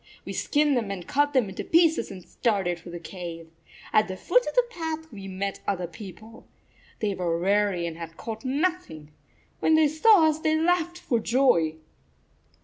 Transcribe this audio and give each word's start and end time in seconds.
We 0.25 0.33
skinned 0.33 0.75
them 0.75 0.89
and 0.89 1.05
cut 1.05 1.33
them 1.33 1.47
into 1.47 1.63
pieces 1.63 2.09
and 2.09 2.25
started 2.27 2.79
for 2.79 2.89
the 2.89 2.99
cave. 2.99 3.51
At 3.93 4.07
the 4.07 4.17
foot 4.17 4.47
of 4.47 4.55
the 4.55 4.65
path 4.67 5.11
we 5.11 5.27
met 5.27 5.57
the 5.67 5.73
38 5.73 5.73
other 5.73 5.85
people. 5.87 6.47
They 7.01 7.13
were 7.13 7.37
weary 7.39 7.85
and 7.85 7.99
had 7.99 8.17
caught 8.17 8.43
nothing. 8.43 9.11
When 9.59 9.75
they 9.75 9.87
saw 9.87 10.25
us 10.27 10.39
they 10.39 10.59
laughed 10.59 10.97
for 10.97 11.19
joy." 11.19 11.75